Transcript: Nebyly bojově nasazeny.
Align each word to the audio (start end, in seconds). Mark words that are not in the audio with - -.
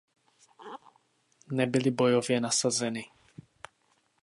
Nebyly 1.51 1.91
bojově 1.91 2.39
nasazeny. 2.39 3.03